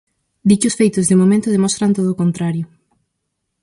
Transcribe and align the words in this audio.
Di 0.47 0.55
que 0.59 0.69
os 0.69 0.77
feitos, 0.79 1.07
de 1.09 1.19
momento, 1.21 1.53
demostran 1.55 1.95
todo 1.97 2.09
o 2.11 2.19
contario. 2.21 2.65